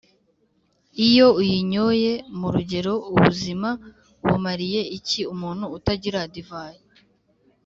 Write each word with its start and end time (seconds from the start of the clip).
iyo 1.07 1.27
uyinyoye 1.41 2.11
mu 2.37 2.47
rugeroUbuzima 2.55 3.69
bumariye 4.27 4.81
iki 4.97 5.21
umuntu 5.33 5.65
utagira 5.77 6.19
divayi? 6.33 6.81